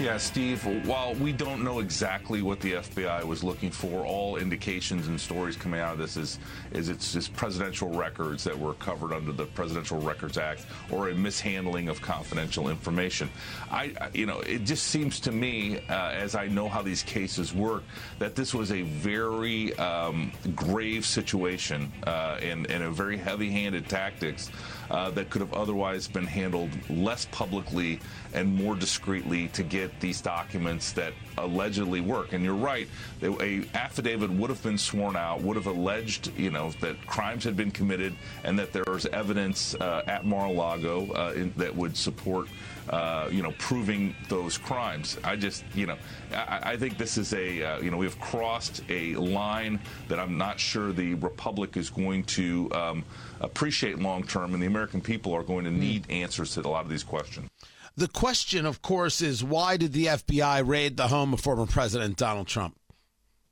[0.00, 5.08] Yeah, Steve, while we don't know exactly what the FBI was looking for, all indications
[5.08, 6.38] and stories coming out of this is,
[6.70, 11.14] is it's just presidential records that were covered under the Presidential Records Act or a
[11.14, 13.28] mishandling of confidential information.
[13.72, 17.52] I, you know, it just seems to me, uh, as I know how these cases
[17.52, 17.82] work,
[18.20, 24.52] that this was a very um, grave situation uh, and, and a very heavy-handed tactics
[24.90, 28.00] uh, that could have otherwise been handled less publicly
[28.34, 32.32] and more discreetly to get these documents that allegedly work.
[32.32, 32.88] And you're right,
[33.22, 37.56] a affidavit would have been sworn out, would have alleged, you know, that crimes had
[37.56, 42.48] been committed and that there was evidence uh, at Mar-a-Lago uh, in, that would support.
[42.90, 45.18] Uh, you know, proving those crimes.
[45.22, 45.96] I just, you know,
[46.32, 50.38] I, I think this is a, uh, you know, we've crossed a line that I'm
[50.38, 53.04] not sure the Republic is going to um,
[53.40, 56.22] appreciate long term, and the American people are going to need mm.
[56.22, 57.50] answers to a lot of these questions.
[57.98, 62.16] The question, of course, is why did the FBI raid the home of former President
[62.16, 62.78] Donald Trump?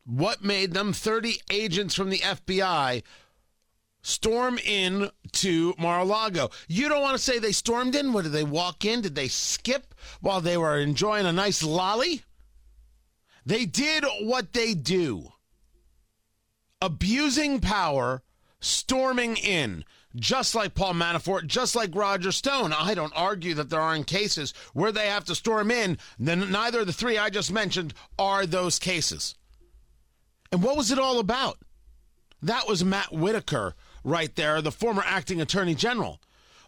[0.06, 3.03] What made them 30 agents from the FBI
[4.07, 6.51] storm in to Mar-a-Lago?
[6.69, 8.12] You don't want to say they stormed in.
[8.12, 9.01] What did they walk in?
[9.01, 12.23] Did they skip while they were enjoying a nice lolly?
[13.45, 15.33] They did what they do.
[16.81, 18.23] Abusing power,
[18.61, 19.84] storming in
[20.15, 22.73] just like Paul Manafort, just like Roger Stone.
[22.73, 25.99] I don't argue that there aren't cases where they have to storm in.
[26.19, 29.34] Then neither of the three I just mentioned are those cases.
[30.51, 31.59] And what was it all about?
[32.43, 33.75] That was Matt Whitaker
[34.07, 36.21] right there, the former acting attorney general.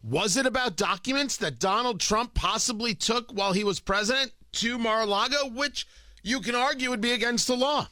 [0.03, 5.03] Was it about documents that Donald Trump possibly took while he was president to Mar
[5.03, 5.87] a Lago, which
[6.23, 7.89] you can argue would be against the law?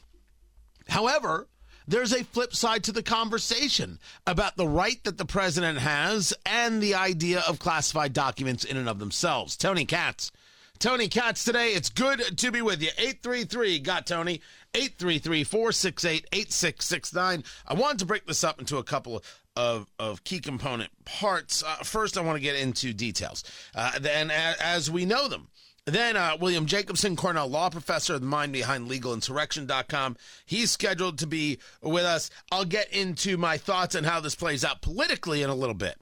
[0.89, 1.47] However,
[1.87, 6.81] there's a flip side to the conversation about the right that the president has and
[6.81, 9.55] the idea of classified documents in and of themselves.
[9.55, 10.31] Tony Katz.
[10.79, 11.69] Tony Katz today.
[11.69, 12.89] It's good to be with you.
[12.97, 14.41] 833 got Tony.
[14.73, 17.43] 833 468 8669.
[17.67, 19.23] I wanted to break this up into a couple
[19.55, 21.63] of, of key component parts.
[21.63, 23.43] Uh, first, I want to get into details.
[23.73, 25.47] Uh, then, as we know them,
[25.85, 30.17] then uh, William Jacobson, Cornell law professor, the mind behind legalinsurrection.com.
[30.45, 32.29] He's scheduled to be with us.
[32.51, 35.95] I'll get into my thoughts on how this plays out politically in a little bit.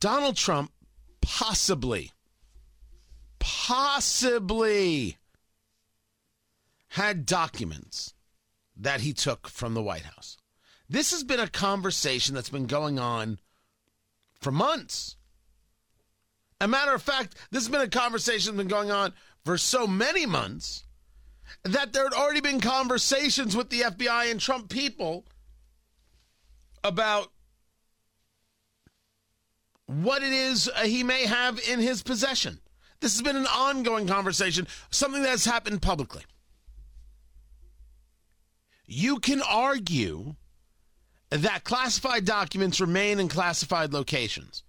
[0.00, 0.72] Donald Trump
[1.22, 2.12] possibly,
[3.38, 5.16] possibly
[6.88, 8.12] had documents
[8.76, 10.36] that he took from the White House.
[10.88, 13.38] This has been a conversation that's been going on
[14.40, 15.16] for months.
[16.60, 19.86] A matter of fact, this has been a conversation that's been going on for so
[19.86, 20.84] many months
[21.64, 25.24] that there had already been conversations with the FBI and Trump people
[26.84, 27.31] about
[30.00, 32.58] what it is uh, he may have in his possession.
[33.00, 36.22] This has been an ongoing conversation, something that's happened publicly.
[38.86, 40.36] You can argue
[41.30, 44.62] that classified documents remain in classified locations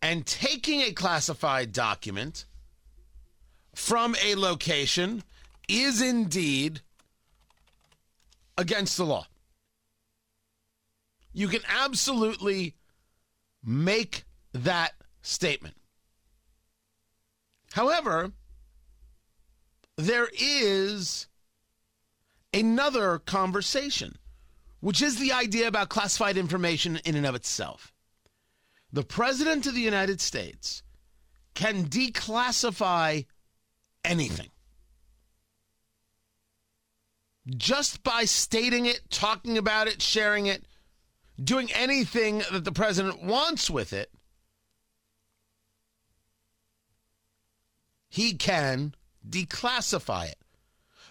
[0.00, 2.44] and taking a classified document
[3.74, 5.22] from a location
[5.68, 6.80] is indeed
[8.56, 9.26] against the law.
[11.32, 12.76] You can absolutely
[13.64, 15.76] make that statement.
[17.72, 18.32] However,
[19.96, 21.28] there is
[22.52, 24.16] another conversation,
[24.80, 27.92] which is the idea about classified information in and of itself
[28.94, 30.84] the President of the United States
[31.54, 33.26] can declassify
[34.04, 34.50] anything.
[37.48, 40.64] Just by stating it, talking about it, sharing it,
[41.42, 44.10] doing anything that the president wants with it,
[48.14, 48.94] he can
[49.28, 50.38] declassify it.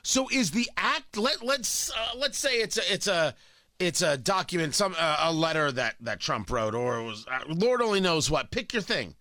[0.03, 3.35] So is the act let let's uh, let's say it's a it's a
[3.77, 7.81] it's a document, some uh, a letter that that Trump wrote, or was uh, Lord
[7.81, 8.51] only knows what.
[8.51, 9.15] Pick your thing.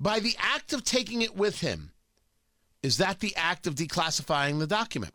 [0.00, 1.90] By the act of taking it with him,
[2.82, 5.12] is that the act of declassifying the document?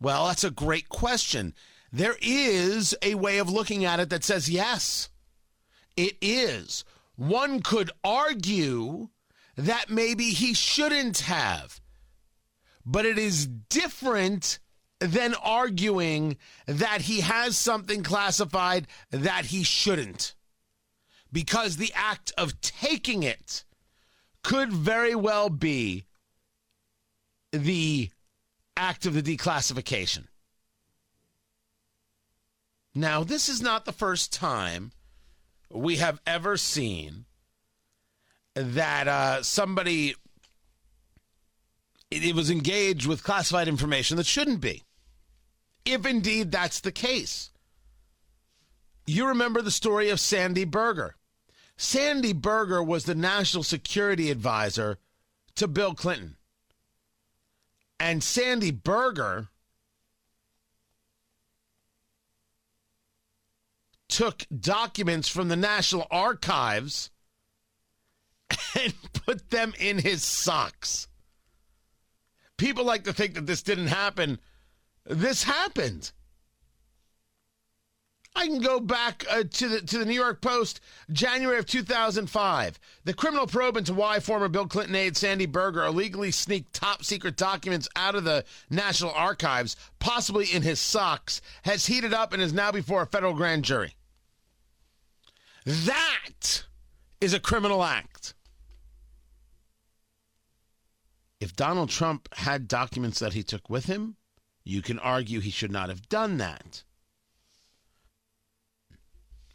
[0.00, 1.54] Well, that's a great question.
[1.92, 5.08] There is a way of looking at it that says yes,
[5.96, 6.84] it is.
[7.16, 9.08] One could argue
[9.56, 11.80] that maybe he shouldn't have,
[12.84, 14.58] but it is different
[15.00, 16.36] than arguing
[16.66, 20.34] that he has something classified that he shouldn't.
[21.32, 23.64] Because the act of taking it
[24.42, 26.06] could very well be
[27.52, 28.10] the
[28.76, 30.26] act of the declassification.
[32.94, 34.92] Now, this is not the first time
[35.70, 37.26] we have ever seen
[38.56, 40.14] that uh, somebody
[42.10, 44.82] it, it was engaged with classified information that shouldn't be.
[45.84, 47.50] If indeed that's the case.
[49.06, 51.14] You remember the story of Sandy Berger.
[51.76, 54.98] Sandy Berger was the national security advisor
[55.56, 56.36] to Bill Clinton.
[58.00, 59.48] And Sandy Berger
[64.08, 67.10] took documents from the National Archives
[68.80, 71.08] and put them in his socks.
[72.56, 74.38] People like to think that this didn't happen.
[75.04, 76.12] This happened.
[78.36, 82.78] I can go back uh, to the to the New York Post, January of 2005.
[83.04, 87.36] The criminal probe into why former Bill Clinton aide Sandy Berger illegally sneaked top secret
[87.36, 92.52] documents out of the National Archives, possibly in his socks, has heated up and is
[92.52, 93.94] now before a federal grand jury.
[95.64, 96.64] That
[97.22, 98.34] is a criminal act.
[101.40, 104.16] If Donald Trump had documents that he took with him,
[104.64, 106.82] you can argue he should not have done that.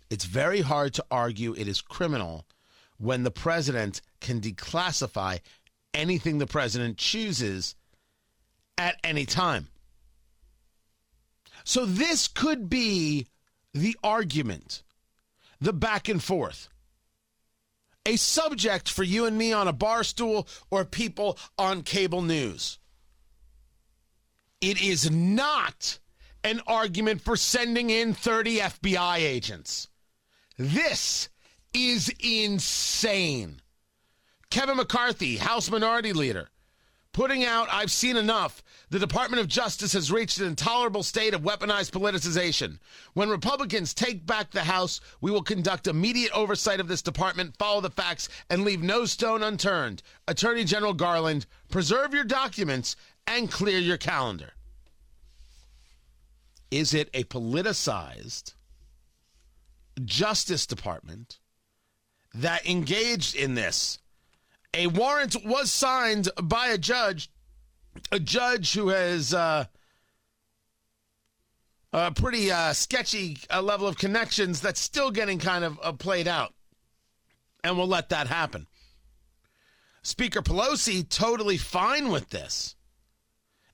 [0.10, 2.46] It's very hard to argue it is criminal
[2.98, 5.40] when the president can declassify
[5.94, 7.76] anything the president chooses
[8.78, 9.70] at any time.
[11.64, 13.28] So this could be
[13.74, 14.84] the argument,
[15.60, 16.70] the back and forth.
[18.06, 22.80] A subject for you and me on a bar stool or people on cable news.
[24.60, 26.00] It is not
[26.44, 29.88] an argument for sending in 30 FBI agents.
[30.58, 31.30] This
[31.74, 33.62] is insane.
[34.50, 36.50] Kevin McCarthy, House Minority Leader,
[37.14, 38.64] putting out I've seen enough.
[38.90, 42.80] The Department of Justice has reached an intolerable state of weaponized politicization.
[43.14, 47.82] When Republicans take back the House, we will conduct immediate oversight of this department, follow
[47.82, 50.04] the facts, and leave no stone unturned.
[50.28, 52.96] Attorney General Garland, preserve your documents
[53.28, 54.54] and clear your calendar.
[56.70, 58.54] Is it a politicized
[60.06, 61.40] Justice Department
[62.34, 64.00] that engaged in this.
[64.74, 67.30] A warrant was signed by a judge,
[68.12, 69.66] a judge who has uh,
[71.92, 76.28] a pretty uh, sketchy uh, level of connections that's still getting kind of uh, played
[76.28, 76.54] out.
[77.64, 78.68] And we'll let that happen.
[80.04, 82.76] Speaker Pelosi, totally fine with this,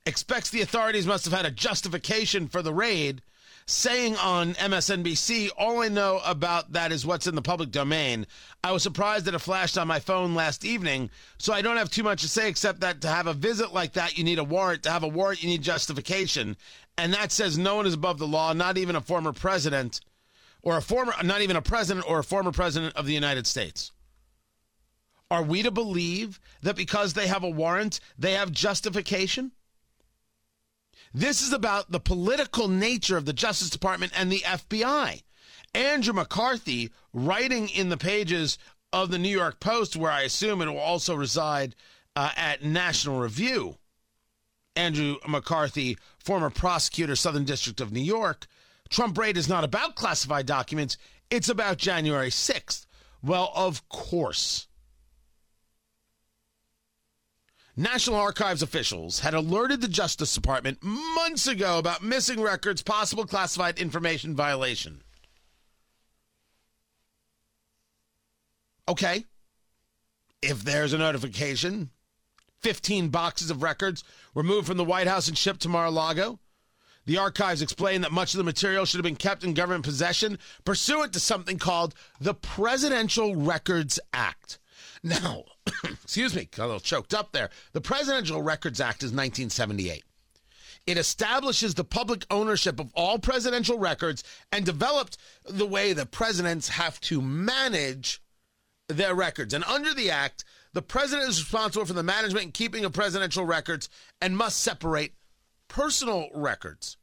[0.04, 3.22] expects the authorities must have had a justification for the raid
[3.68, 8.26] saying on MSNBC, all I know about that is what's in the public domain.
[8.64, 11.90] I was surprised that it flashed on my phone last evening, so I don't have
[11.90, 14.44] too much to say except that to have a visit like that, you need a
[14.44, 14.84] warrant.
[14.84, 16.56] To have a warrant, you need justification.
[16.96, 20.00] And that says no one is above the law, not even a former president
[20.62, 23.92] or a former, not even a president or a former president of the United States.
[25.30, 29.52] Are we to believe that because they have a warrant, they have justification?
[31.14, 35.22] This is about the political nature of the Justice Department and the FBI.
[35.74, 38.58] Andrew McCarthy, writing in the pages
[38.92, 41.74] of the New York Post, where I assume it will also reside
[42.16, 43.76] uh, at National Review.
[44.76, 48.46] Andrew McCarthy, former prosecutor, Southern District of New York.
[48.88, 50.96] Trump raid is not about classified documents,
[51.30, 52.86] it's about January 6th.
[53.22, 54.67] Well, of course.
[57.78, 63.78] National Archives officials had alerted the Justice Department months ago about missing records, possible classified
[63.78, 65.00] information violation.
[68.88, 69.26] Okay.
[70.42, 71.90] If there's a notification,
[72.62, 74.02] 15 boxes of records
[74.34, 76.40] were moved from the White House and shipped to Mar a Lago.
[77.06, 80.40] The archives explained that much of the material should have been kept in government possession
[80.64, 84.58] pursuant to something called the Presidential Records Act.
[85.02, 85.44] Now,
[85.84, 87.50] excuse me, got a little choked up there.
[87.72, 90.04] The Presidential Records Act is 1978.
[90.86, 96.68] It establishes the public ownership of all presidential records and developed the way that presidents
[96.70, 98.22] have to manage
[98.88, 99.52] their records.
[99.52, 103.44] And under the act, the president is responsible for the management and keeping of presidential
[103.44, 105.12] records and must separate
[105.68, 106.96] personal records.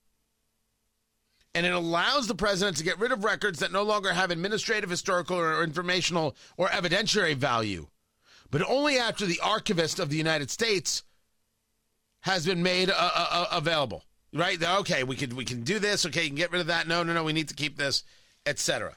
[1.55, 4.89] And it allows the president to get rid of records that no longer have administrative,
[4.89, 7.87] historical, or informational or evidentiary value
[8.51, 11.03] but only after the archivist of the United States
[12.21, 14.03] has been made uh, uh, uh, available.
[14.33, 14.61] right?
[14.61, 16.05] Okay, we can we can do this.
[16.05, 16.87] Okay, you can get rid of that.
[16.87, 18.03] No, no, no, we need to keep this,
[18.45, 18.95] etc.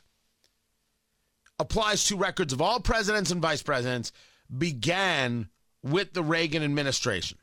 [1.59, 4.13] Applies to records of all presidents and vice presidents.
[4.57, 5.49] Began
[5.83, 7.39] with the Reagan administration.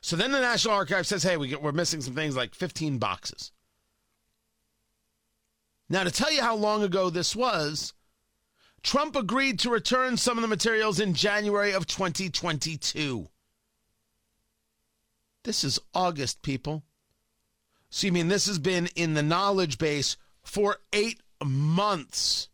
[0.00, 2.98] So then the National Archives says, "Hey, we get, we're missing some things like 15
[2.98, 3.52] boxes."
[5.88, 7.92] Now, to tell you how long ago this was,
[8.82, 13.28] Trump agreed to return some of the materials in January of 2022.
[15.44, 16.82] This is August, people.
[17.88, 22.48] So you mean this has been in the knowledge base for eight months?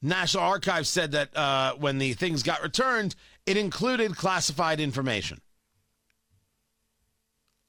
[0.00, 5.40] National Archives said that uh, when the things got returned, it included classified information.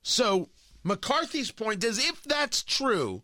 [0.01, 0.49] So
[0.83, 3.23] McCarthy's point is if that's true,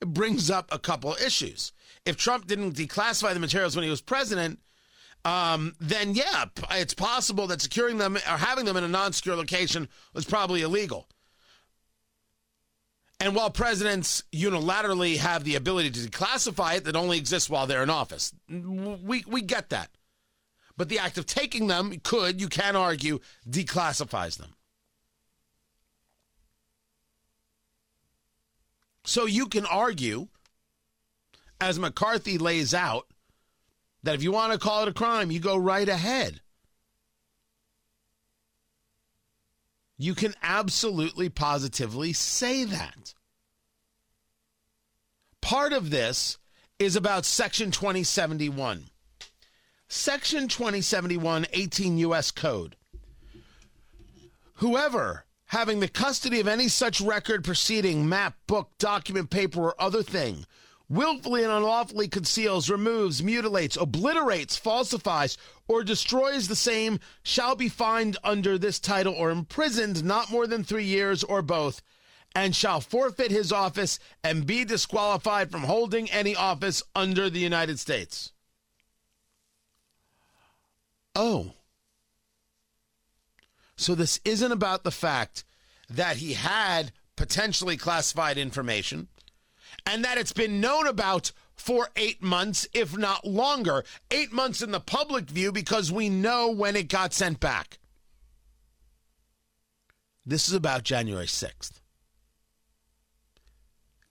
[0.00, 1.72] it brings up a couple issues.
[2.04, 4.60] If Trump didn't declassify the materials when he was president,
[5.24, 9.36] um, then yeah, it's possible that securing them or having them in a non secure
[9.36, 11.08] location was probably illegal.
[13.22, 17.82] And while presidents unilaterally have the ability to declassify it, that only exists while they're
[17.82, 18.32] in office.
[18.48, 19.90] We, we get that.
[20.78, 24.54] But the act of taking them could, you can argue, declassifies them.
[29.10, 30.28] So you can argue,
[31.60, 33.08] as McCarthy lays out,
[34.04, 36.40] that if you want to call it a crime, you go right ahead.
[39.98, 43.14] You can absolutely positively say that.
[45.40, 46.38] Part of this
[46.78, 48.90] is about Section 2071.
[49.88, 52.30] Section 2071, 18 U.S.
[52.30, 52.76] Code.
[54.58, 60.02] Whoever having the custody of any such record, proceeding, map, book, document, paper, or other
[60.02, 60.46] thing
[60.88, 65.36] willfully and unlawfully conceals, removes, mutilates, obliterates, falsifies,
[65.68, 70.64] or destroys the same shall be fined under this title or imprisoned not more than
[70.64, 71.80] three years or both,
[72.34, 77.78] and shall forfeit his office and be disqualified from holding any office under the United
[77.78, 78.32] States.
[81.14, 81.54] Oh.
[83.80, 85.42] So this isn't about the fact
[85.88, 89.08] that he had potentially classified information
[89.86, 93.82] and that it's been known about for eight months, if not longer.
[94.10, 97.78] Eight months in the public view because we know when it got sent back.
[100.26, 101.80] This is about January 6th.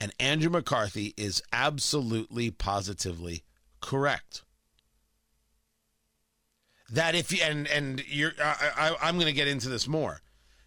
[0.02, 3.44] And Andrew McCarthy is absolutely, positively
[3.82, 4.42] correct.
[6.92, 10.22] That if you, and, and you're, I, I, I'm going to get into this more.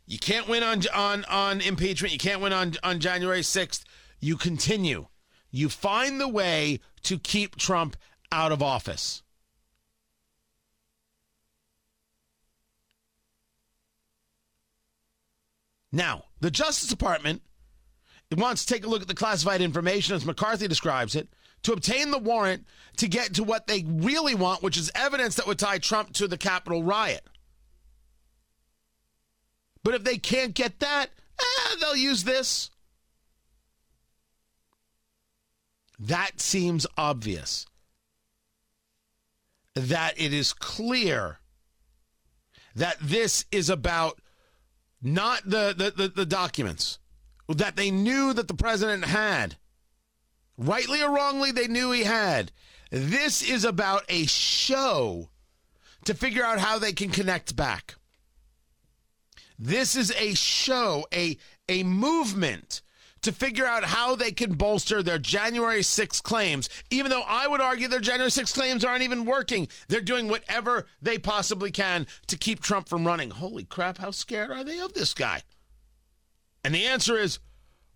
[0.07, 2.13] You can't win on, on, on impeachment.
[2.13, 3.85] You can't win on, on January 6th
[4.23, 5.09] you continue.
[5.51, 7.97] You find the way to keep Trump
[8.31, 9.23] out of office.
[15.91, 17.43] Now, the Justice Department
[18.35, 21.29] wants to take a look at the classified information, as McCarthy describes it,
[21.63, 22.67] to obtain the warrant
[22.97, 26.29] to get to what they really want, which is evidence that would tie Trump to
[26.29, 27.27] the Capitol riot.
[29.83, 32.71] But if they can't get that, eh, they'll use this.
[35.99, 37.67] That seems obvious.
[39.75, 41.39] That it is clear
[42.75, 44.21] that this is about
[45.01, 46.99] not the, the, the, the documents
[47.49, 49.57] that they knew that the president had.
[50.63, 52.53] Rightly or wrongly, they knew he had.
[52.91, 55.31] This is about a show
[56.05, 57.97] to figure out how they can connect back.
[59.59, 61.37] This is a show, a,
[61.69, 62.83] a movement
[63.23, 67.61] to figure out how they can bolster their January 6 claims, even though I would
[67.61, 69.67] argue their January 6 claims aren't even working.
[69.89, 73.31] They're doing whatever they possibly can to keep Trump from running.
[73.31, 75.43] Holy crap, how scared are they of this guy?
[76.65, 77.41] And the answer is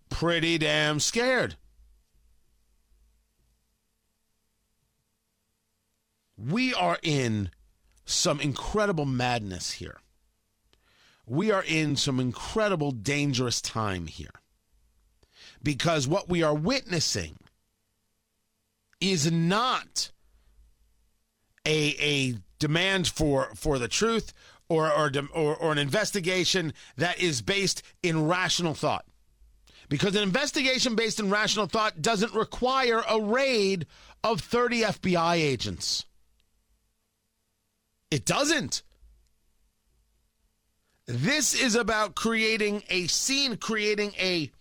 [0.09, 1.55] pretty damn scared.
[6.37, 7.49] We are in
[8.05, 9.97] some incredible madness here.
[11.25, 14.41] We are in some incredible dangerous time here
[15.61, 17.37] because what we are witnessing
[19.01, 20.11] is not
[21.65, 24.33] a, a demand for, for the truth
[24.69, 29.05] or, or, or, or an investigation that is based in rational thought.
[29.89, 33.85] Because an investigation based in rational thought doesn't require a raid
[34.23, 36.05] of 30 FBI agents.
[38.11, 38.83] It doesn't.
[41.05, 44.51] This is about creating a scene, creating a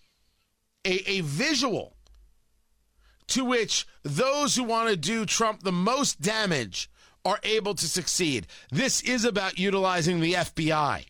[0.84, 1.96] a, a visual
[3.28, 6.88] to which those who want to do Trump the most damage
[7.24, 8.46] are able to succeed.
[8.70, 11.06] This is about utilizing the FBI.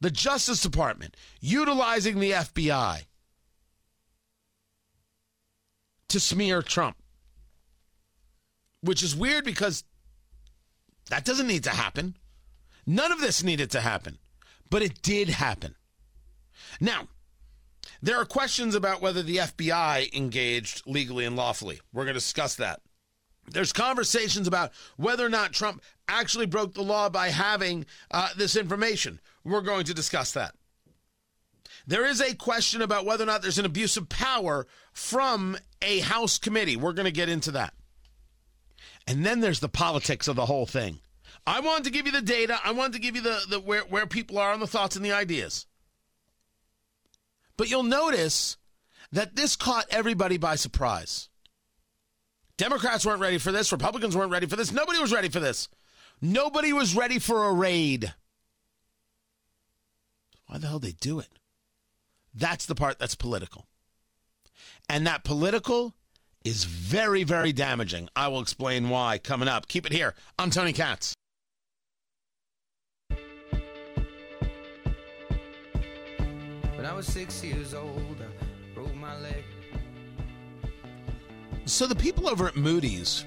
[0.00, 3.06] the Justice Department utilizing the FBI
[6.08, 6.96] to smear Trump.
[8.82, 9.84] Which is weird because
[11.10, 12.16] that doesn't need to happen.
[12.86, 14.18] None of this needed to happen,
[14.70, 15.74] but it did happen.
[16.80, 17.08] Now,
[18.02, 21.80] there are questions about whether the FBI engaged legally and lawfully.
[21.92, 22.80] We're going to discuss that.
[23.50, 28.56] There's conversations about whether or not Trump actually broke the law by having uh, this
[28.56, 29.20] information.
[29.44, 30.54] We're going to discuss that.
[31.86, 36.00] There is a question about whether or not there's an abuse of power from a
[36.00, 36.76] House committee.
[36.76, 37.74] We're going to get into that.
[39.10, 41.00] And then there's the politics of the whole thing.
[41.44, 42.60] I wanted to give you the data.
[42.64, 45.04] I wanted to give you the, the where, where people are on the thoughts and
[45.04, 45.66] the ideas.
[47.56, 48.56] But you'll notice
[49.10, 51.28] that this caught everybody by surprise.
[52.56, 53.72] Democrats weren't ready for this.
[53.72, 54.70] Republicans weren't ready for this.
[54.70, 55.68] Nobody was ready for this.
[56.22, 58.14] Nobody was ready for a raid.
[60.46, 61.40] Why the hell they do it?
[62.32, 63.66] That's the part that's political.
[64.88, 65.96] And that political
[66.44, 68.08] is very, very damaging.
[68.16, 69.68] I will explain why coming up.
[69.68, 70.14] Keep it here.
[70.38, 71.14] I'm Tony Katz.
[76.74, 79.44] When I was six years old, I broke my leg.
[81.66, 83.26] So the people over at Moody's,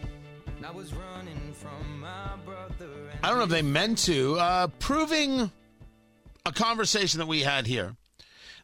[3.21, 5.51] I don't know if they meant to, uh, proving
[6.45, 7.95] a conversation that we had here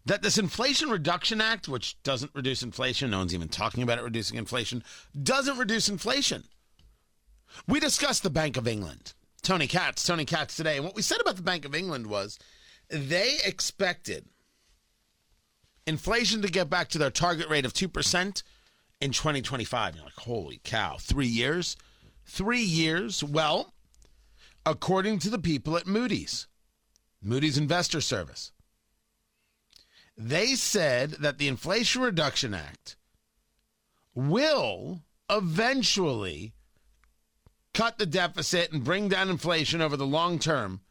[0.10, 4.04] that this Inflation Reduction Act, which doesn't reduce inflation, no one's even talking about it
[4.04, 4.84] reducing inflation,
[5.22, 6.46] doesn't reduce inflation.
[7.68, 9.14] We discussed the Bank of England.
[9.44, 10.78] Tony Katz, Tony Katz today.
[10.78, 12.40] And what we said about the Bank of England was
[12.90, 14.26] they expected
[15.86, 18.44] inflation to get back to their target rate of 2%
[19.02, 19.96] in 2025.
[19.96, 21.78] You're like, holy cow, three years?
[22.26, 23.24] Three years?
[23.24, 23.76] Well,
[24.66, 26.48] according to the people at Moody's,
[27.22, 28.52] Moody's Investor Service,
[30.20, 32.98] they said that the Inflation Reduction Act
[34.14, 35.00] will
[35.30, 36.54] eventually
[37.74, 40.82] cut the deficit and bring down inflation over the long term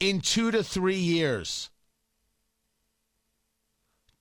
[0.00, 1.68] in two to three years.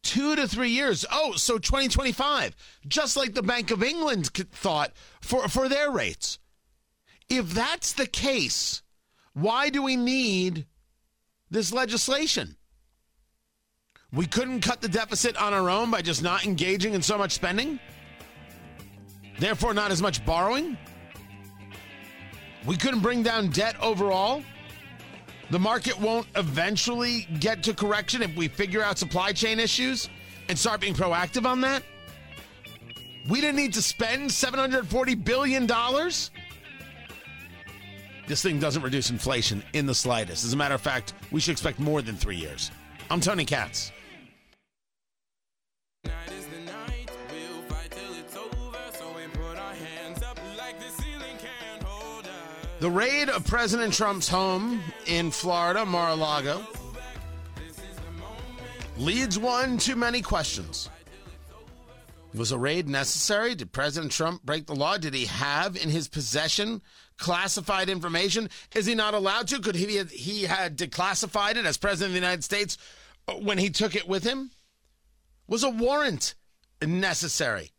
[0.04, 1.06] Two to three years.
[1.10, 2.56] Oh, so 2025,
[2.90, 4.92] just like the Bank of England thought
[5.22, 6.40] for, for their rates.
[7.30, 8.82] If that's the case,
[9.32, 10.66] why do we need
[11.50, 12.58] this legislation?
[14.12, 17.32] We couldn't cut the deficit on our own by just not engaging in so much
[17.32, 17.80] spending?
[19.38, 20.78] Therefore, not as much borrowing?
[22.66, 24.44] We couldn't bring down debt overall?
[25.52, 30.10] The market won't eventually get to correction if we figure out supply chain issues
[30.48, 31.84] and start being proactive on that?
[33.30, 35.68] We didn't need to spend $740 billion?
[38.28, 40.46] This thing doesn't reduce inflation in the slightest.
[40.46, 42.72] As a matter of fact, we should expect more than three years.
[43.10, 43.92] I'm Tony Katz.
[52.80, 56.66] The raid of President Trump's home in Florida, Mar a Lago,
[58.98, 60.90] leads one to many questions.
[62.34, 63.54] Was a raid necessary?
[63.54, 64.98] Did President Trump break the law?
[64.98, 66.82] Did he have in his possession
[67.18, 68.50] classified information?
[68.74, 69.60] Is he not allowed to?
[69.60, 72.78] Could he have, he had declassified it as president of the United States
[73.42, 74.52] when he took it with him?
[75.48, 76.34] Was a warrant
[76.82, 77.72] necessary?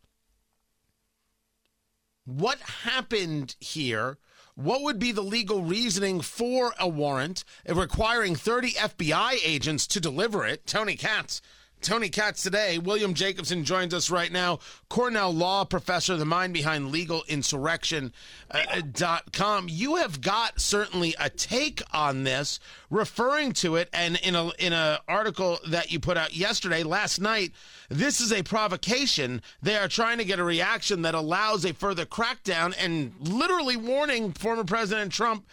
[2.25, 4.19] What happened here
[4.55, 10.45] what would be the legal reasoning for a warrant requiring 30 FBI agents to deliver
[10.45, 10.65] it?
[10.65, 11.41] Tony Katz.
[11.81, 12.77] Tony Katz today.
[12.77, 14.59] William Jacobson joins us right now.
[14.89, 19.65] Cornell law professor, the mind behind legalinsurrection.com.
[19.65, 24.49] Uh, you have got certainly a take on this, referring to it, and in a
[24.59, 27.51] in an article that you put out yesterday, last night,
[27.89, 29.41] this is a provocation.
[29.61, 34.33] They are trying to get a reaction that allows a further crackdown and literally warning
[34.33, 35.45] former President Trump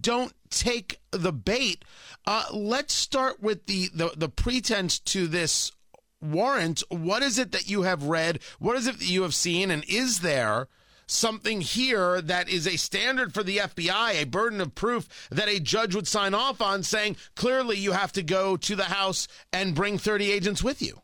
[0.00, 1.84] don't take the bait.
[2.26, 5.72] Uh, let's start with the, the the pretense to this
[6.20, 6.82] warrant.
[6.88, 8.40] What is it that you have read?
[8.58, 9.70] What is it that you have seen?
[9.70, 10.68] And is there
[11.06, 15.60] something here that is a standard for the FBI, a burden of proof that a
[15.60, 19.74] judge would sign off on, saying clearly you have to go to the House and
[19.74, 21.00] bring 30 agents with you?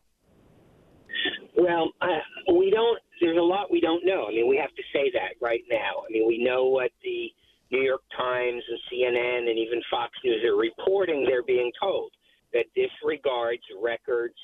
[1.57, 2.99] Well, uh, we don't.
[3.19, 4.27] There's a lot we don't know.
[4.27, 6.03] I mean, we have to say that right now.
[6.07, 7.29] I mean, we know what the
[7.71, 11.25] New York Times and CNN and even Fox News are reporting.
[11.25, 12.11] They're being told
[12.53, 14.37] that disregards records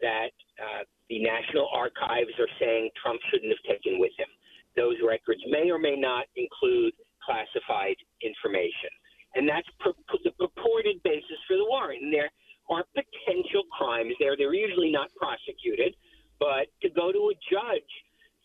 [0.00, 4.28] that uh, the National Archives are saying Trump shouldn't have taken with him.
[4.76, 6.92] Those records may or may not include
[7.24, 8.92] classified information.
[9.34, 12.02] And that's pur- the purported basis for the warrant.
[12.02, 12.30] And there,
[12.68, 14.36] are potential crimes there.
[14.36, 15.94] they're usually not prosecuted.
[16.38, 17.92] But to go to a judge,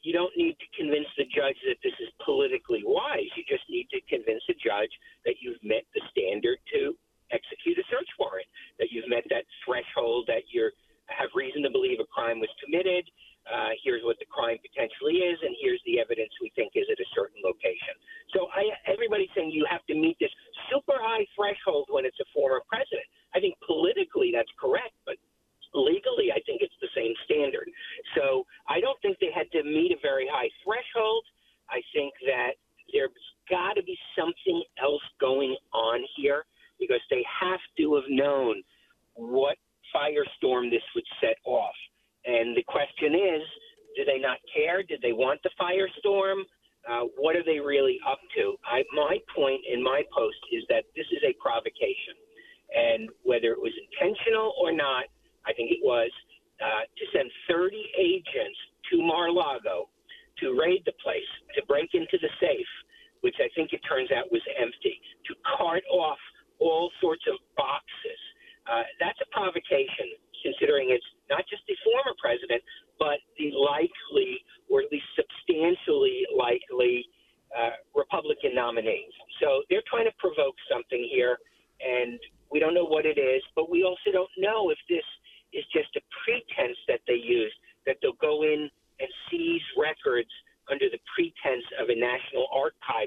[0.01, 3.29] you don't need to convince the judge that this is politically wise.
[3.37, 4.91] You just need to convince the judge
[5.25, 6.97] that you've met the standard to
[7.31, 8.47] execute a search warrant,
[8.79, 10.69] that you've met that threshold, that you
[11.07, 13.07] have reason to believe a crime was committed.
[13.49, 16.99] Uh, here's what the crime potentially is, and here's the evidence we think is at
[17.01, 17.97] a certain location.
[18.37, 20.29] So I, everybody's saying you have to meet this
[20.69, 23.05] super high threshold when it's a former president.
[23.33, 25.17] I think politically that's correct, but
[25.73, 27.65] legally I think it's the same standard.
[28.15, 31.25] So I don't think they had to meet a very high threshold.
[31.69, 32.61] I think that
[32.93, 33.09] there's
[33.49, 36.45] got to be something else going on here
[36.79, 38.61] because they have to have known
[39.15, 39.57] what
[39.95, 41.75] firestorm this would set off.
[42.25, 43.43] And the question is,
[43.95, 44.83] do they not care?
[44.83, 46.41] Did they want the firestorm?
[46.89, 48.55] Uh, what are they really up to?
[48.65, 52.17] I, my point in my post is that this is a provocation.
[52.73, 55.05] And whether it was intentional or not,
[55.45, 56.09] I think it was,
[56.61, 58.59] uh, to send 30 agents
[58.91, 59.89] to Mar-a-Lago
[60.39, 62.71] to raid the place, to break into the safe,
[63.21, 66.17] which I think it turns out was empty, to cart off
[66.59, 68.21] all sorts of boxes.
[68.69, 70.13] Uh, that's a provocation,
[70.45, 72.61] considering it's not just the former president,
[73.01, 74.37] but the likely,
[74.69, 77.05] or at least substantially likely,
[77.51, 79.11] uh, Republican nominees.
[79.41, 81.41] So they're trying to provoke something here,
[81.81, 82.21] and
[82.53, 85.03] we don't know what it is, but we also don't know if this
[85.51, 87.51] is just a pretense that they use,
[87.85, 90.31] that they'll go in and seize records
[90.69, 92.47] under the pretense of a National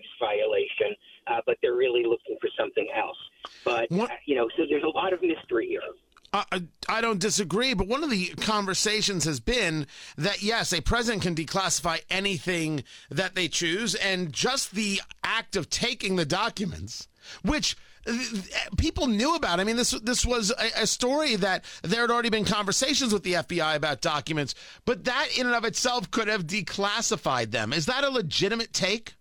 [0.05, 3.17] Archives violation, uh, but they're really looking for something else.
[3.64, 5.81] But, uh, you know, so there's a lot of mystery here.
[6.33, 9.87] I, I don't disagree, but one of the conversations has been
[10.17, 15.71] that yes, a president can declassify anything that they choose, and just the act of
[15.71, 17.07] taking the documents,
[17.43, 17.77] which
[18.77, 19.61] people knew about.
[19.61, 23.23] I mean, this this was a, a, story that there had already been conversations with
[23.23, 27.73] the FBI about documents, but that in and of itself could have declassified them.
[27.73, 29.14] Is that a legitimate take?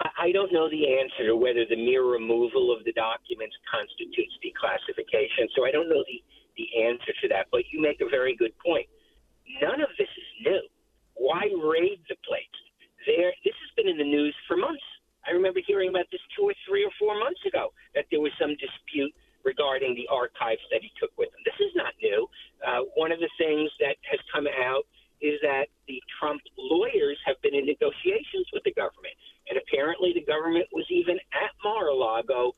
[0.00, 5.48] I don't know the answer to whether the mere removal of the documents constitutes declassification,
[5.56, 6.20] so I don't know the,
[6.60, 7.48] the answer to that.
[7.50, 8.86] But you make a very good point.
[9.62, 10.62] None of this is new.
[11.14, 12.58] Why raid the place?
[13.06, 14.84] There, this has been in the news for months.
[15.26, 18.32] I remember hearing about this two or three or four months ago that there was
[18.38, 21.40] some dispute regarding the archives that he took with him.
[21.46, 22.28] This is not new.
[22.60, 24.84] Uh, one of the things that has come out
[25.22, 29.14] is that the Trump lawyers have been in negotiations with the government.
[29.48, 32.52] And apparently, the government was even at Mar a Lago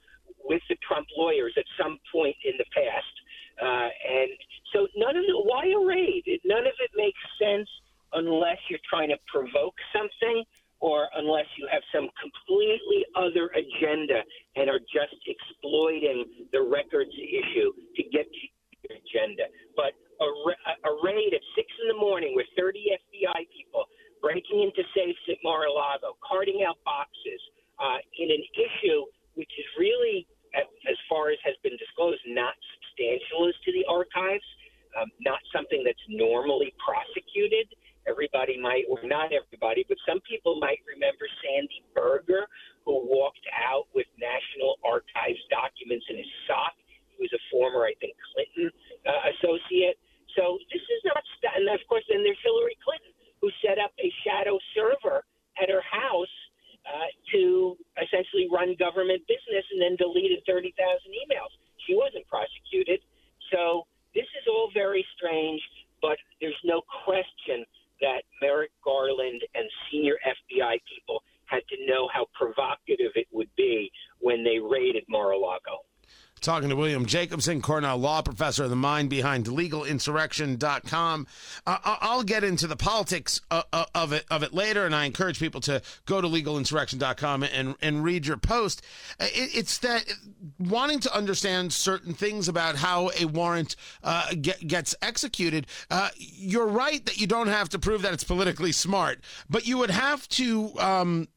[0.44, 3.14] with the Trump lawyers at some point in the past.
[3.60, 4.30] Uh, and
[4.72, 6.24] so, none of it, why a raid?
[6.44, 7.68] None of it makes sense
[8.12, 10.44] unless you're trying to provoke something
[10.80, 14.22] or unless you have some completely other agenda
[14.56, 18.42] and are just exploiting the records issue to get to
[18.86, 19.50] your agenda.
[19.76, 20.28] But a,
[20.88, 23.90] a raid at six in the morning with 30 FBI people
[24.22, 27.42] breaking into safes at Mar-a-Lago, carting out boxes
[27.78, 29.02] uh, in an issue
[29.38, 30.26] which is really,
[30.58, 34.42] as far as has been disclosed, not substantial as to the archives,
[34.98, 37.70] um, not something that's normally prosecuted.
[38.10, 42.50] Everybody might, or not everybody, but some people might remember Sandy Berger,
[42.82, 46.74] who walked out with National Archives documents in his sock.
[47.14, 48.74] He was a former, I think, Clinton
[49.06, 50.02] uh, associate.
[50.34, 53.94] So this is not, st- and of course, then there's Hillary Clinton who set up
[54.02, 55.22] a shadow server
[55.62, 56.34] at her house
[56.88, 60.72] uh, to essentially run government business and then deleted 30,000
[61.12, 61.52] emails.
[61.86, 63.00] She wasn't prosecuted.
[63.52, 65.60] So this is all very strange,
[66.00, 67.64] but there's no question
[68.00, 73.90] that Merrick Garland and senior FBI people had to know how provocative it would be
[74.28, 75.86] when they raided Mar a Lago.
[76.42, 81.26] Talking to William Jacobson, Cornell law professor, of the mind behind legalinsurrection.com.
[81.66, 85.06] Uh, I'll get into the politics uh, uh, of it of it later, and I
[85.06, 88.84] encourage people to go to legalinsurrection.com and and read your post.
[89.18, 90.04] Uh, it, it's that
[90.60, 95.66] wanting to understand certain things about how a warrant uh, get, gets executed.
[95.90, 99.78] Uh, you're right that you don't have to prove that it's politically smart, but you
[99.78, 100.78] would have to.
[100.78, 101.28] Um,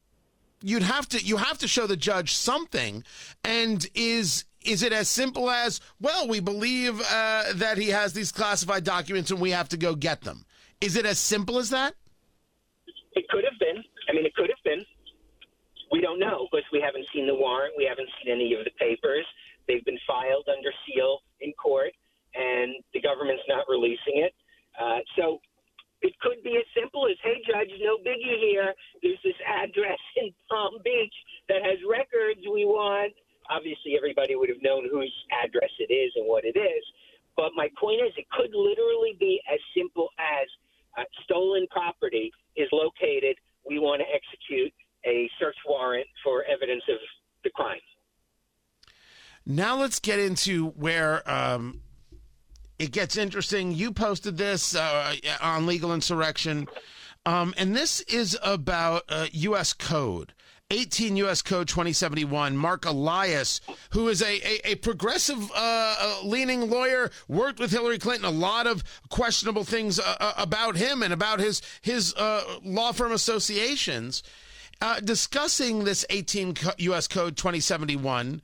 [0.62, 3.04] you'd have to you have to show the judge something
[3.44, 8.30] and is is it as simple as, well, we believe uh, that he has these
[8.30, 10.44] classified documents and we have to go get them?
[10.80, 11.94] Is it as simple as that?
[13.14, 13.82] It could have been.
[14.08, 14.84] I mean, it could have been.
[15.90, 17.74] We don't know because we haven't seen the warrant.
[17.76, 19.26] We haven't seen any of the papers.
[19.68, 21.92] They've been filed under seal in court,
[22.34, 24.32] and the government's not releasing it.
[24.80, 25.40] Uh, so
[26.02, 28.74] it could be as simple as, hey, judge, no biggie here.
[29.02, 31.14] There's this address in Palm Beach
[31.48, 33.12] that has records we want
[33.50, 35.12] obviously everybody would have known whose
[35.44, 36.84] address it is and what it is.
[37.36, 40.46] But my point is, it could literally be as simple as
[40.98, 43.36] uh, stolen property is located.
[43.66, 44.72] We want to execute
[45.06, 46.98] a search warrant for evidence of
[47.44, 47.80] the crime.
[49.44, 51.81] Now let's get into where um,
[52.82, 53.72] it gets interesting.
[53.72, 56.66] You posted this uh, on legal insurrection,
[57.24, 59.72] um, and this is about uh, U.S.
[59.72, 60.32] code.
[60.72, 61.42] 18 U.S.
[61.42, 62.56] Code 2071.
[62.56, 67.98] Mark Elias, who is a, a, a progressive uh, uh, leaning lawyer, worked with Hillary
[67.98, 68.24] Clinton.
[68.24, 72.90] A lot of questionable things uh, uh about him and about his his uh, law
[72.90, 74.24] firm associations.
[74.82, 77.06] Uh, discussing this 18 U.S.
[77.06, 78.42] Code 2071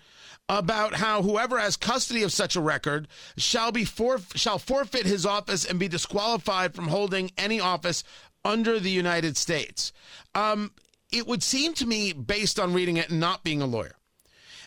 [0.48, 5.27] about how whoever has custody of such a record shall be for, shall forfeit his
[5.27, 8.05] office and be disqualified from holding any office
[8.44, 9.92] under the United States.
[10.33, 10.70] Um,
[11.11, 13.96] it would seem to me, based on reading it and not being a lawyer,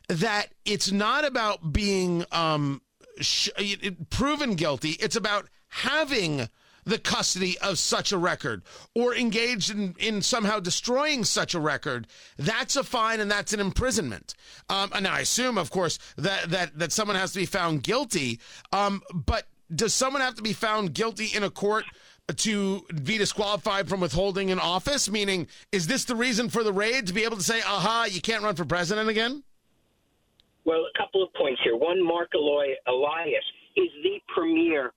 [0.10, 2.82] that it's not about being um,
[3.22, 3.48] sh-
[4.10, 4.98] proven guilty.
[5.00, 6.50] It's about having
[6.92, 8.62] the custody of such a record
[8.94, 12.06] or engaged in, in somehow destroying such a record,
[12.38, 14.36] that's a fine and that's an imprisonment.
[14.70, 18.42] Um, and I assume, of course, that, that, that someone has to be found guilty.
[18.74, 21.86] Um, but does someone have to be found guilty in a court
[22.36, 25.10] to be disqualified from withholding an office?
[25.10, 28.20] Meaning, is this the reason for the raid to be able to say, aha, you
[28.20, 29.44] can't run for president again?
[30.66, 31.78] Well, a couple of points here.
[31.78, 33.44] One, Mark Elias
[33.78, 34.92] is the premier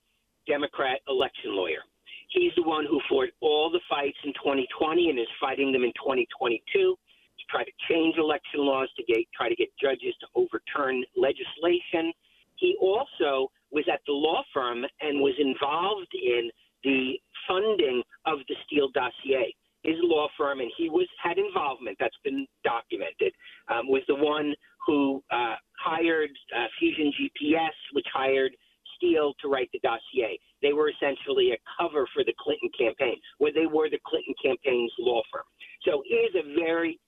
[0.47, 1.81] Democrat election lawyer.
[2.29, 5.93] He's the one who fought all the fights in 2020 and is fighting them in
[5.95, 11.03] 2022 to try to change election laws, to get, try to get judges to overturn
[11.15, 12.11] legislation.
[12.55, 16.49] He also was at the law firm and was involved in
[16.83, 17.13] the
[17.47, 19.53] funding of the Steele dossier.
[19.83, 21.97] His law firm, and he was had involvement.
[21.99, 23.33] That's been documented.
[23.69, 24.55] Um, was the one
[24.87, 28.55] who uh, hired uh, Fusion GPS, which hired
[28.95, 30.39] Steele to write the dossier.
[30.61, 34.91] They were essentially a cover for the Clinton campaign, where they were the Clinton campaign's
[34.99, 35.43] law firm.
[35.83, 36.99] So he is a very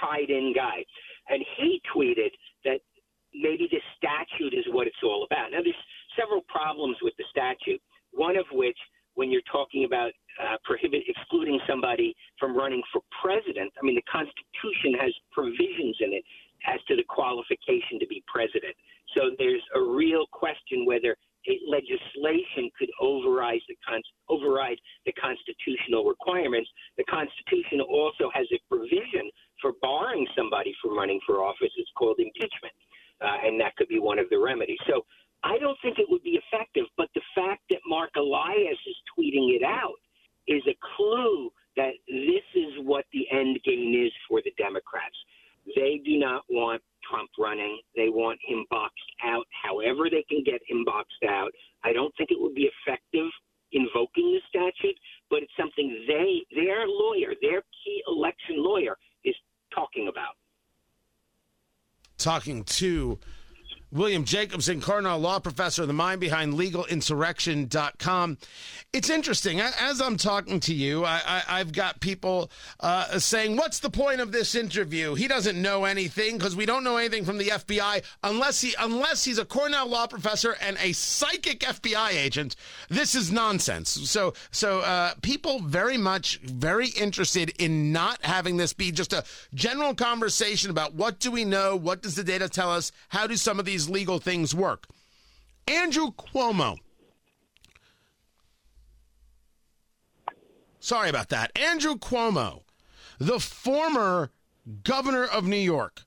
[0.00, 0.84] tied in guy.
[1.28, 2.30] And he tweeted
[2.64, 2.80] that
[3.34, 5.52] maybe this statute is what it's all about.
[5.52, 5.74] Now, there's
[6.18, 7.80] several problems with the statute,
[8.12, 8.76] one of which
[9.14, 13.72] when you're talking about uh, prohibit excluding somebody from running for president.
[13.80, 16.24] I mean, the Constitution has provisions in it
[16.66, 18.74] as to the qualification to be president.
[19.14, 21.16] So there's a real question whether
[21.66, 26.70] legislation could override the con- override the constitutional requirements.
[26.96, 31.72] The Constitution also has a provision for barring somebody from running for office.
[31.76, 32.74] It's called impeachment,
[33.20, 34.78] uh, and that could be one of the remedies.
[34.86, 35.04] So
[35.42, 39.56] I don't think it would be effective, but the fact that Mark Elias is tweeting
[39.56, 39.98] it out
[40.46, 45.16] is a clue that this is what the end game is for the Democrats.
[45.74, 47.80] They do not want Trump running.
[47.96, 51.50] They want him boxed out however they can get him boxed out.
[51.84, 53.30] I don't think it would be effective
[53.72, 54.96] invoking the statute,
[55.30, 59.34] but it's something they, their lawyer, their key election lawyer, is
[59.74, 60.34] talking about.
[62.18, 63.18] Talking to
[63.92, 68.38] William Jacobson, Cornell law professor, the mind behind legalinsurrection.com.
[68.92, 69.60] It's interesting.
[69.60, 72.50] As I'm talking to you, I, have got people
[72.80, 75.14] uh, saying, What's the point of this interview?
[75.14, 79.24] He doesn't know anything because we don't know anything from the FBI unless, he, unless
[79.24, 82.56] he's a Cornell law professor and a psychic FBI agent.
[82.88, 83.90] This is nonsense.
[84.10, 89.24] So, so uh, people very much very interested in not having this be just a
[89.54, 91.76] general conversation about what do we know?
[91.76, 92.92] What does the data tell us?
[93.08, 94.86] How do some of these these legal things work.
[95.66, 96.78] Andrew Cuomo.
[100.80, 101.56] Sorry about that.
[101.56, 102.62] Andrew Cuomo,
[103.18, 104.30] the former
[104.82, 106.02] governor of New York,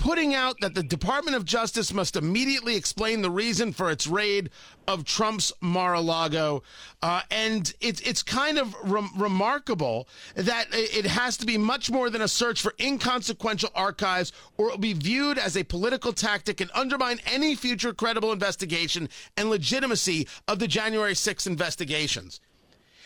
[0.00, 4.48] putting out that the Department of Justice must immediately explain the reason for its raid
[4.88, 6.62] of Trump's Mar-a-Lago.
[7.02, 12.08] Uh, and it's it's kind of re- remarkable that it has to be much more
[12.08, 16.62] than a search for inconsequential archives or it will be viewed as a political tactic
[16.62, 22.40] and undermine any future credible investigation and legitimacy of the January 6th investigations.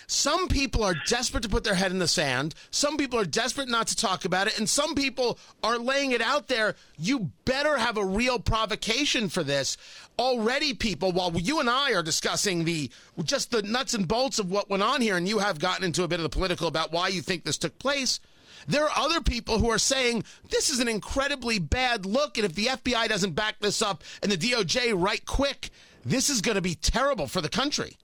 [0.06, 2.54] Some people are desperate to put their head in the sand.
[2.70, 4.58] Some people are desperate not to talk about it.
[4.58, 6.74] And some people are laying it out there.
[6.98, 9.76] You better have a real provocation for this.
[10.18, 12.90] Already, people, while you and I are discussing the
[13.24, 16.04] just the nuts and bolts of what went on here, and you have gotten into
[16.04, 18.20] a bit of the political about why you think this took place.
[18.66, 22.54] There are other people who are saying this is an incredibly bad look, and if
[22.54, 25.70] the FBI doesn't back this up and the DOJ right quick,
[26.04, 27.96] this is going to be terrible for the country.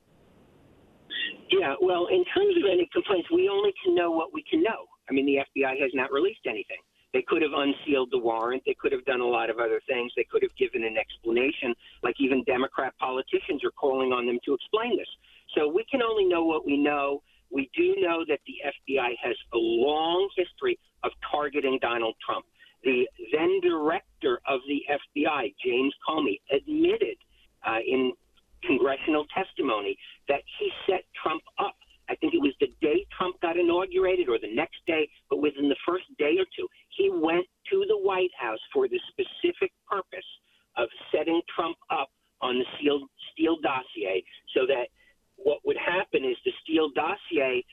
[1.51, 4.87] Yeah, well, in terms of any complaints, we only can know what we can know.
[5.09, 6.79] I mean, the FBI has not released anything.
[7.13, 8.63] They could have unsealed the warrant.
[8.65, 10.13] They could have done a lot of other things.
[10.15, 14.55] They could have given an explanation, like even Democrat politicians are calling on them to
[14.55, 15.09] explain this.
[15.57, 17.23] So we can only know what we know.
[17.51, 22.47] We do know that the FBI has a long history of targeting Donald Trump.
[22.85, 27.17] The then director of the FBI, James Comey, admitted
[27.67, 28.13] uh, in
[28.67, 29.97] congressional testimony
[30.29, 31.77] that he set Trump up.
[32.09, 35.69] I think it was the day Trump got inaugurated or the next day, but within
[35.69, 40.27] the first day or two, he went to the White House for the specific purpose
[40.77, 42.11] of setting Trump up
[42.43, 44.89] on the Steele, Steele dossier so that
[45.37, 47.65] what would happen is the Steele dossier,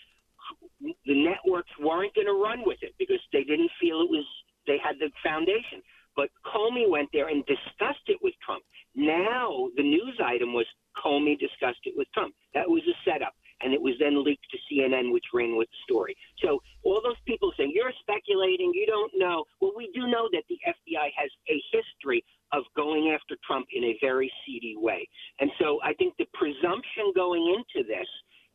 [0.81, 4.25] the networks weren't going to run with it because they didn't feel it was,
[4.67, 5.81] they had the foundation.
[6.17, 8.63] But Comey went there and discussed it with Trump.
[8.95, 10.65] Now the news item was
[10.97, 12.33] Comey discussed it with Trump.
[12.55, 13.33] That was a setup.
[13.61, 16.15] And it was then leaked to CNN, which ran with the story.
[16.43, 19.45] So all those people saying, you're speculating, you don't know.
[19.61, 23.83] Well, we do know that the FBI has a history of going after Trump in
[23.85, 25.07] a very seedy way.
[25.39, 28.07] And so I think the presumption going into this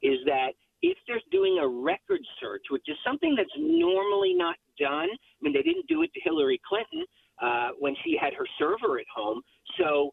[0.02, 5.08] is that if they're doing a record search, which is something that's normally not done,
[5.10, 7.04] I mean, they didn't do it to Hillary Clinton
[7.42, 9.42] uh, when she had her server at home.
[9.78, 10.10] So,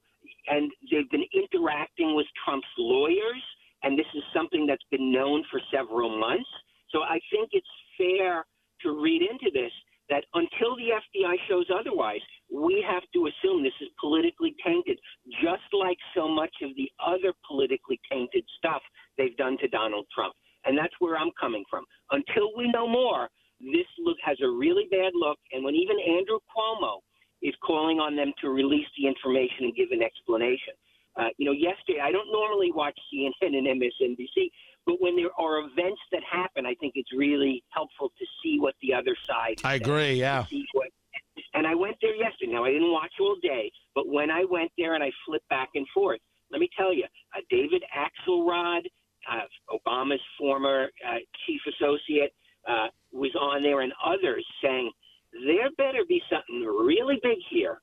[0.48, 3.44] and they've been interacting with Trump's lawyers,
[3.84, 6.50] and this is something that's been known for several months.
[6.90, 8.46] So I think it's fair
[8.82, 9.72] to read into this
[10.10, 14.98] that until the FBI shows otherwise, we have to assume this is politically tainted,
[15.42, 18.82] just like so much of the other politically tainted stuff
[19.18, 20.34] they've done to Donald Trump.
[20.66, 21.86] And that's where I'm coming from.
[22.12, 25.38] Until we know more, this look has a really bad look.
[25.52, 26.40] And when even Andrew
[28.10, 30.74] on them to release the information and give an explanation.
[31.16, 34.50] Uh, you know, yesterday, I don't normally watch CNN and MSNBC,
[34.86, 38.74] but when there are events that happen, I think it's really helpful to see what
[38.82, 39.62] the other side.
[39.64, 40.14] I agree.
[40.14, 40.46] Yeah.
[40.74, 40.90] What,
[41.54, 42.54] and I went there yesterday.
[42.54, 45.70] Now I didn't watch all day, but when I went there and I flipped back
[45.76, 46.20] and forth,
[46.52, 48.82] let me tell you, uh, David Axelrod,
[49.30, 49.46] uh,
[49.78, 52.34] Obama's former uh, chief associate,
[52.68, 54.92] uh, was on there, and others saying
[55.46, 57.82] there better be something really big here,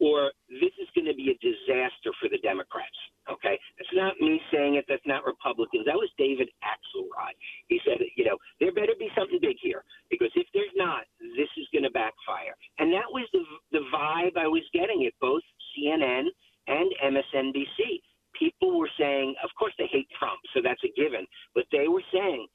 [0.00, 2.96] or this is going to be a disaster for the Democrats.
[3.30, 4.84] Okay, that's not me saying it.
[4.88, 5.24] That's not
[5.58, 5.86] Republicans.
[5.86, 7.34] That was David Axelrod.
[7.68, 11.02] He said, you know, there better be something big here because if there's not,
[11.36, 12.54] this is going to backfire.
[12.78, 13.42] And that was the
[13.72, 15.42] the vibe I was getting at both
[15.74, 16.24] CNN
[16.66, 18.02] and MSNBC.
[18.38, 21.26] People were saying, of course, they hate Trump, so that's a given.
[21.54, 22.46] But they were saying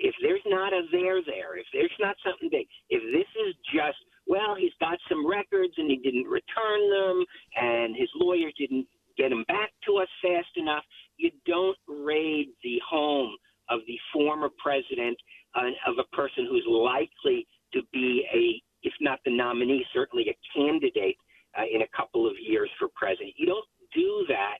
[0.00, 4.00] if there's not a there there, if there's not something big, if this is just
[4.26, 7.24] well, he's got some records and he didn't return them,
[7.56, 10.84] and his lawyer didn't get them back to us fast enough,
[11.16, 13.36] you don't raid the home
[13.68, 15.16] of the former president
[15.54, 20.58] uh, of a person who's likely to be a, if not the nominee, certainly a
[20.58, 21.16] candidate
[21.58, 23.34] uh, in a couple of years for president.
[23.36, 24.58] You don't do that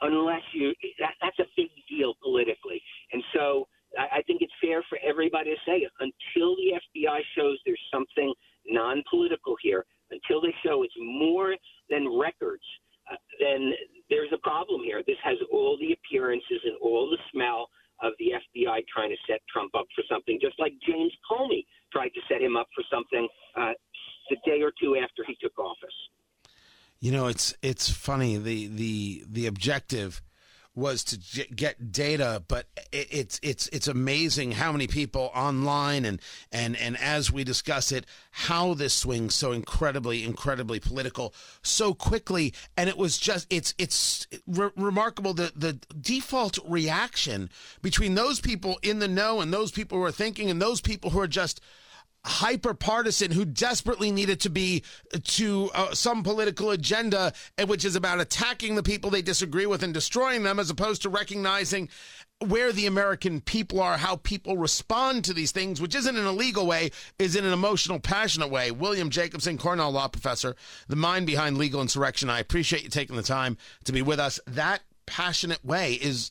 [0.00, 0.74] unless you.
[0.98, 2.82] That, that's a big deal politically,
[3.12, 7.58] and so I, I think it's fair for everybody to say until the FBI shows
[7.64, 8.34] there's something
[8.66, 11.54] non political here, until they show it's more
[11.88, 12.64] than records,
[13.10, 13.72] uh, then
[14.10, 15.02] there's a problem here.
[15.06, 17.68] This has all the appearances and all the smell
[18.02, 22.10] of the FBI trying to set Trump up for something, just like James Comey tried
[22.10, 23.72] to set him up for something uh,
[24.30, 25.94] the day or two after he took office.
[27.00, 30.20] You know, it's it's funny the the the objective
[30.74, 31.16] was to
[31.54, 37.32] get data, but it's it's it's amazing how many people online and and and as
[37.32, 43.16] we discuss it, how this swings so incredibly incredibly political so quickly, and it was
[43.16, 47.48] just it's it's re- remarkable the the default reaction
[47.80, 51.08] between those people in the know and those people who are thinking and those people
[51.08, 51.62] who are just
[52.24, 54.82] hyper partisan who desperately needed to be
[55.24, 57.32] to uh, some political agenda,
[57.66, 61.08] which is about attacking the people they disagree with and destroying them, as opposed to
[61.08, 61.88] recognizing
[62.46, 66.32] where the American people are, how people respond to these things, which isn't in a
[66.32, 68.70] legal way, is in an emotional, passionate way.
[68.70, 70.56] William Jacobson, Cornell Law Professor,
[70.88, 72.30] the mind behind legal insurrection.
[72.30, 74.40] I appreciate you taking the time to be with us.
[74.46, 76.30] That passionate way is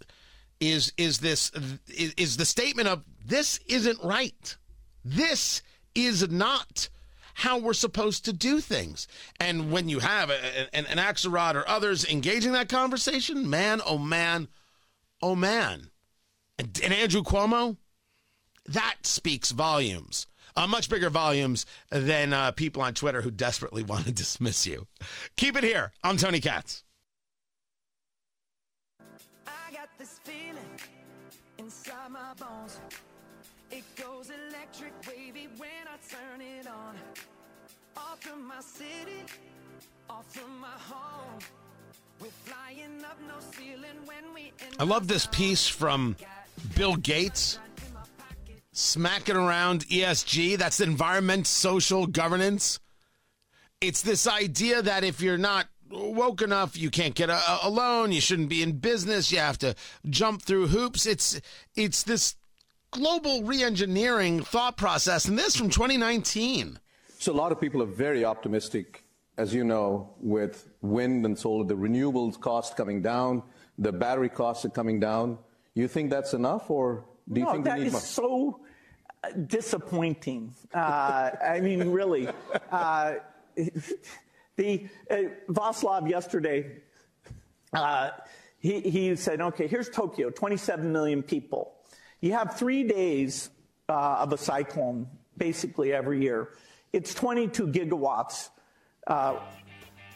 [0.59, 1.51] is is this
[1.87, 4.57] is, is the statement of this isn't right.
[5.03, 5.61] This
[5.95, 6.89] is not
[7.33, 9.07] how we're supposed to do things.
[9.39, 13.97] And when you have a, an, an Axelrod or others engaging that conversation, man, oh
[13.97, 14.47] man,
[15.21, 15.89] oh man.
[16.59, 17.77] And, and Andrew Cuomo,
[18.67, 20.27] that speaks volumes.
[20.55, 24.87] Uh, much bigger volumes than uh, people on Twitter who desperately want to dismiss you.
[25.37, 25.91] Keep it here.
[26.03, 26.83] I'm Tony Katz.
[29.47, 30.57] I got this feeling
[31.57, 32.79] inside my bones.
[33.71, 35.01] It goes electric
[36.09, 36.95] turn it on.
[37.97, 39.25] Off from my city,
[40.09, 41.39] off from my home.
[44.79, 46.15] I love this piece from
[46.75, 47.59] Bill Gates
[48.73, 50.57] smacking around ESG.
[50.57, 52.79] That's environment, social governance.
[53.79, 58.11] It's this idea that if you're not woke enough, you can't get a, a loan.
[58.11, 59.31] You shouldn't be in business.
[59.31, 59.75] You have to
[60.09, 61.05] jump through hoops.
[61.05, 61.41] It's
[61.75, 62.35] it's this
[62.91, 66.77] global reengineering thought process, and this from 2019.
[67.19, 69.03] So a lot of people are very optimistic,
[69.37, 73.43] as you know, with wind and solar, the renewables cost coming down,
[73.77, 75.37] the battery costs are coming down.
[75.73, 78.01] You think that's enough, or do you no, think that need is more?
[78.01, 78.59] so
[79.23, 80.53] uh, disappointing.
[80.73, 82.27] Uh, I mean, really.
[82.71, 83.13] Uh,
[84.57, 85.15] the uh,
[85.49, 86.77] Václav yesterday,
[87.73, 88.09] uh,
[88.59, 91.73] he, he said, okay, here's Tokyo, 27 million people.
[92.21, 93.49] You have three days
[93.89, 95.07] uh, of a cyclone
[95.37, 96.49] basically every year.
[96.93, 98.49] It's 22 gigawatts
[99.07, 99.39] uh,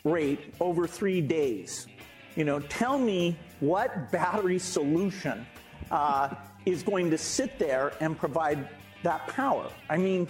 [0.04, 1.88] rate over three days.
[2.36, 5.48] You know, tell me what battery solution
[5.90, 6.36] uh,
[6.68, 8.70] is going to sit there and provide
[9.02, 9.68] that power.
[9.90, 10.28] I mean,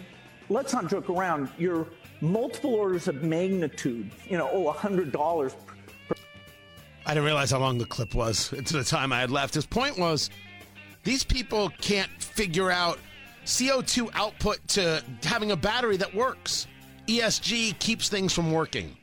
[0.47, 1.49] let's not joke around.
[1.57, 1.87] You're
[2.21, 5.11] multiple orders of magnitude, you know, oh, $100
[6.07, 6.15] per-
[7.05, 9.53] I didn't realize how long the clip was to the time I had left.
[9.53, 10.29] His point was
[11.05, 12.99] these people can't figure out
[13.45, 16.67] CO2 output to having a battery that works.
[17.07, 18.97] ESG keeps things from working.